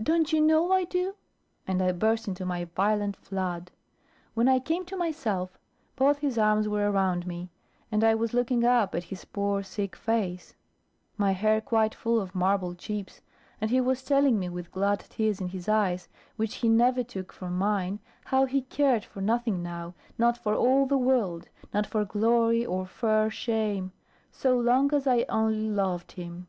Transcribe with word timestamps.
"Don't 0.00 0.32
you 0.32 0.40
know 0.40 0.70
I 0.70 0.84
do?" 0.84 1.16
And 1.66 1.82
I 1.82 1.90
burst 1.90 2.28
into 2.28 2.44
my 2.46 2.64
violent 2.76 3.16
flood. 3.16 3.72
When 4.34 4.46
I 4.46 4.60
came 4.60 4.84
to 4.84 4.96
myself, 4.96 5.58
both 5.96 6.18
his 6.18 6.38
arms 6.38 6.68
were 6.68 6.88
round 6.92 7.26
me, 7.26 7.50
and 7.90 8.04
I 8.04 8.14
was 8.14 8.32
looking 8.32 8.62
up 8.64 8.94
at 8.94 9.02
his 9.02 9.24
poor 9.24 9.64
sick 9.64 9.96
face, 9.96 10.54
my 11.16 11.32
hair 11.32 11.60
quite 11.60 11.92
full 11.92 12.20
of 12.20 12.36
marble 12.36 12.76
chips, 12.76 13.20
and 13.60 13.68
he 13.68 13.80
was 13.80 14.04
telling 14.04 14.38
me 14.38 14.48
with 14.48 14.70
glad 14.70 15.00
tears 15.00 15.40
in 15.40 15.48
his 15.48 15.68
eyes, 15.68 16.06
which 16.36 16.54
he 16.54 16.68
never 16.68 17.02
took 17.02 17.32
from 17.32 17.58
mine, 17.58 17.98
how 18.26 18.44
he 18.46 18.62
cared 18.62 19.04
for 19.04 19.20
nothing 19.20 19.60
now, 19.60 19.92
not 20.16 20.38
for 20.38 20.54
all 20.54 20.86
the 20.86 20.96
world, 20.96 21.48
not 21.72 21.84
for 21.84 22.04
glory 22.04 22.64
or 22.64 22.86
fur 22.86 23.28
shame, 23.28 23.90
so 24.30 24.56
long 24.56 24.94
as 24.94 25.08
I 25.08 25.24
only 25.28 25.68
loved 25.68 26.12
him. 26.12 26.46